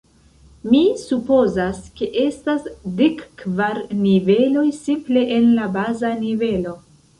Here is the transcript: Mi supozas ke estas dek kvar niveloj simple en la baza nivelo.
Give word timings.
Mi 0.69 0.79
supozas 1.01 1.81
ke 1.99 2.07
estas 2.21 2.65
dek 3.03 3.23
kvar 3.43 3.79
niveloj 4.01 4.67
simple 4.81 5.29
en 5.39 5.49
la 5.61 5.71
baza 5.79 6.15
nivelo. 6.27 6.77